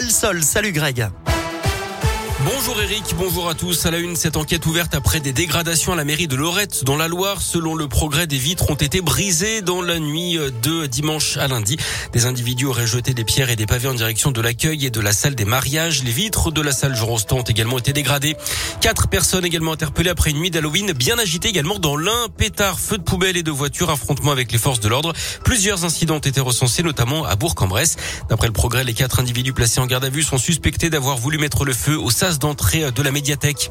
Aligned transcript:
Delsol. 0.00 0.40
Salut 0.42 0.72
Greg. 0.72 1.19
Bonjour 2.42 2.80
Eric, 2.80 3.04
bonjour 3.18 3.50
à 3.50 3.54
tous. 3.54 3.84
À 3.84 3.90
la 3.90 3.98
une, 3.98 4.16
cette 4.16 4.38
enquête 4.38 4.64
ouverte 4.64 4.94
après 4.94 5.20
des 5.20 5.34
dégradations 5.34 5.92
à 5.92 5.96
la 5.96 6.04
mairie 6.04 6.26
de 6.26 6.36
Lorette 6.36 6.84
dans 6.84 6.96
la 6.96 7.06
Loire. 7.06 7.42
Selon 7.42 7.74
le 7.74 7.86
progrès, 7.86 8.26
des 8.26 8.38
vitres 8.38 8.70
ont 8.70 8.76
été 8.76 9.02
brisées 9.02 9.60
dans 9.60 9.82
la 9.82 9.98
nuit 9.98 10.38
de 10.62 10.86
dimanche 10.86 11.36
à 11.36 11.48
lundi. 11.48 11.76
Des 12.14 12.24
individus 12.24 12.64
auraient 12.64 12.86
jeté 12.86 13.12
des 13.12 13.24
pierres 13.24 13.50
et 13.50 13.56
des 13.56 13.66
pavés 13.66 13.88
en 13.88 13.94
direction 13.94 14.30
de 14.30 14.40
l'accueil 14.40 14.86
et 14.86 14.90
de 14.90 15.00
la 15.02 15.12
salle 15.12 15.34
des 15.34 15.44
mariages. 15.44 16.02
Les 16.02 16.12
vitres 16.12 16.50
de 16.50 16.62
la 16.62 16.72
salle 16.72 16.96
Jean 16.96 17.14
ont 17.32 17.42
également 17.42 17.76
été 17.76 17.92
dégradées. 17.92 18.36
Quatre 18.80 19.08
personnes 19.08 19.44
également 19.44 19.72
interpellées 19.72 20.08
après 20.08 20.30
une 20.30 20.38
nuit 20.38 20.50
d'Halloween 20.50 20.92
bien 20.92 21.18
agitée 21.18 21.48
également 21.48 21.78
dans 21.78 21.98
l'un. 21.98 22.28
Pétard, 22.38 22.80
feu 22.80 22.96
de 22.96 23.02
poubelle 23.02 23.36
et 23.36 23.42
de 23.42 23.50
voitures, 23.50 23.90
affrontement 23.90 24.32
avec 24.32 24.50
les 24.50 24.58
forces 24.58 24.80
de 24.80 24.88
l'ordre. 24.88 25.12
Plusieurs 25.44 25.84
incidents 25.84 26.16
ont 26.16 26.20
été 26.20 26.40
recensés, 26.40 26.82
notamment 26.82 27.26
à 27.26 27.36
Bourg-en-Bresse. 27.36 27.96
D'après 28.30 28.46
le 28.46 28.54
progrès, 28.54 28.82
les 28.82 28.94
quatre 28.94 29.20
individus 29.20 29.52
placés 29.52 29.80
en 29.80 29.86
garde 29.86 30.06
à 30.06 30.08
vue 30.08 30.22
sont 30.22 30.38
suspectés 30.38 30.88
d'avoir 30.88 31.18
voulu 31.18 31.36
mettre 31.36 31.66
le 31.66 31.74
feu 31.74 31.98
au 31.98 32.10
sas 32.10 32.29
d'entrée 32.38 32.92
de 32.92 33.02
la 33.02 33.10
médiathèque. 33.10 33.70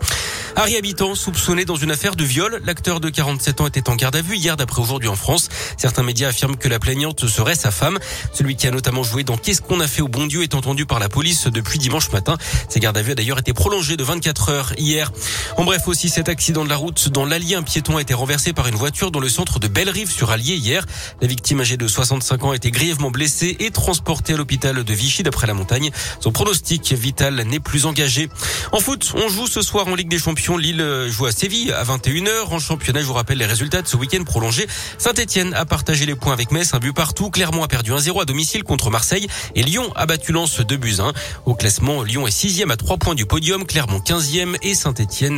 Harry 0.55 0.75
Habitant, 0.75 1.15
soupçonné 1.15 1.65
dans 1.65 1.75
une 1.75 1.91
affaire 1.91 2.15
de 2.15 2.23
viol. 2.23 2.61
L'acteur 2.65 2.99
de 2.99 3.09
47 3.09 3.61
ans 3.61 3.67
était 3.67 3.89
en 3.89 3.95
garde 3.95 4.15
à 4.15 4.21
vue 4.21 4.35
hier 4.35 4.57
d'après 4.57 4.81
aujourd'hui 4.81 5.07
en 5.07 5.15
France. 5.15 5.49
Certains 5.77 6.03
médias 6.03 6.29
affirment 6.29 6.57
que 6.57 6.67
la 6.67 6.79
plaignante 6.79 7.27
serait 7.27 7.55
sa 7.55 7.71
femme. 7.71 7.97
Celui 8.33 8.55
qui 8.55 8.67
a 8.67 8.71
notamment 8.71 9.03
joué 9.03 9.23
dans 9.23 9.37
Qu'est-ce 9.37 9.61
qu'on 9.61 9.79
a 9.79 9.87
fait 9.87 10.01
au 10.01 10.07
bon 10.07 10.27
Dieu 10.27 10.43
est 10.43 10.55
entendu 10.55 10.85
par 10.85 10.99
la 10.99 11.07
police 11.07 11.47
depuis 11.47 11.79
dimanche 11.79 12.11
matin. 12.11 12.37
Ses 12.67 12.79
gardes 12.79 12.97
à 12.97 13.01
vue 13.01 13.11
a 13.11 13.15
d'ailleurs 13.15 13.39
été 13.39 13.53
prolongés 13.53 13.95
de 13.95 14.03
24 14.03 14.49
heures 14.49 14.73
hier. 14.77 15.11
En 15.57 15.63
bref 15.63 15.87
aussi 15.87 16.09
cet 16.09 16.29
accident 16.29 16.63
de 16.63 16.69
la 16.69 16.75
route 16.75 17.09
dans 17.09 17.25
l'Allier, 17.25 17.55
un 17.55 17.63
piéton 17.63 17.97
a 17.97 18.01
été 18.01 18.13
renversé 18.13 18.53
par 18.53 18.67
une 18.67 18.75
voiture 18.75 19.11
dans 19.11 19.19
le 19.19 19.29
centre 19.29 19.59
de 19.59 19.67
Bellerive 19.67 20.11
sur 20.11 20.31
Allier 20.31 20.55
hier. 20.55 20.85
La 21.21 21.27
victime 21.27 21.61
âgée 21.61 21.77
de 21.77 21.87
65 21.87 22.43
ans 22.43 22.51
a 22.51 22.55
été 22.55 22.71
grièvement 22.71 23.11
blessée 23.11 23.57
et 23.59 23.71
transportée 23.71 24.33
à 24.33 24.37
l'hôpital 24.37 24.83
de 24.83 24.93
Vichy 24.93 25.23
d'après 25.23 25.47
la 25.47 25.53
montagne. 25.53 25.91
Son 26.19 26.31
pronostic 26.31 26.93
vital 26.93 27.35
n'est 27.43 27.59
plus 27.59 27.85
engagé. 27.85 28.29
En 28.71 28.79
foot, 28.79 29.13
on 29.15 29.27
joue 29.29 29.47
ce 29.47 29.61
soir 29.61 29.87
en 29.87 29.95
Ligue 29.95 30.09
des 30.09 30.19
Champions. 30.19 30.57
Lille 30.57 30.85
joue 31.09 31.25
à 31.25 31.31
Séville 31.31 31.73
à 31.73 31.83
21h. 31.83 32.47
En 32.51 32.59
championnat, 32.59 33.01
je 33.01 33.05
vous 33.05 33.13
rappelle 33.13 33.37
les 33.37 33.45
résultats 33.45 33.81
de 33.81 33.87
ce 33.87 33.97
week-end 33.97 34.23
prolongé. 34.23 34.67
Saint-Etienne 34.97 35.53
a 35.53 35.65
partagé 35.65 36.05
les 36.05 36.15
points 36.15 36.33
avec 36.33 36.51
Metz, 36.51 36.73
un 36.73 36.79
but 36.79 36.93
partout. 36.93 37.29
Clermont 37.29 37.63
a 37.63 37.67
perdu 37.67 37.91
1-0 37.91 38.21
à 38.21 38.25
domicile 38.25 38.63
contre 38.63 38.89
Marseille. 38.89 39.27
Et 39.55 39.63
Lyon 39.63 39.91
a 39.95 40.05
battu 40.05 40.31
Lens 40.31 40.59
2 40.59 40.77
buts 40.77 40.97
1. 40.99 41.13
Au 41.45 41.55
classement, 41.55 42.03
Lyon 42.03 42.27
est 42.27 42.31
sixième 42.31 42.71
à 42.71 42.77
3 42.77 42.97
points 42.97 43.15
du 43.15 43.25
podium. 43.25 43.65
Clermont 43.65 43.99
15e 43.99 44.55
et 44.61 44.75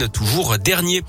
Toujours 0.09 0.57
dernier. 0.57 1.03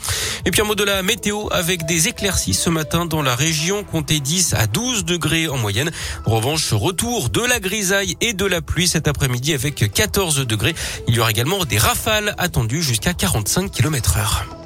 Et 0.44 0.50
puis 0.50 0.60
un 0.60 0.64
mot 0.64 0.74
de 0.74 0.84
la 0.84 1.02
météo 1.02 1.48
avec 1.50 1.86
des 1.86 2.08
éclaircies 2.08 2.54
ce 2.54 2.70
matin 2.70 3.06
dans 3.06 3.22
la 3.22 3.34
région. 3.34 3.84
Comptez 3.84 4.20
10 4.20 4.54
à 4.54 4.66
12 4.66 5.04
degrés 5.04 5.48
en 5.48 5.56
moyenne. 5.56 5.90
En 6.26 6.36
revanche, 6.36 6.72
retour 6.72 7.30
de 7.30 7.40
la 7.40 7.60
grisaille 7.60 8.16
et 8.20 8.32
de 8.32 8.46
la 8.46 8.60
pluie 8.60 8.88
cet 8.88 9.08
après-midi 9.08 9.54
avec 9.54 9.92
14 9.92 10.46
degrés. 10.46 10.74
Il 11.08 11.14
y 11.14 11.20
aura 11.20 11.30
également 11.30 11.64
des 11.64 11.78
rafales 11.78 12.34
attendues 12.38 12.82
jusqu'à 12.82 13.14
45 13.14 13.70
km 13.70 14.16
heure. 14.16 14.61